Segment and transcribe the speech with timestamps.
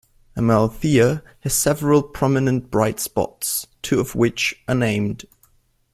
[0.35, 5.25] Amalthea has several prominent bright spots, two of which are named.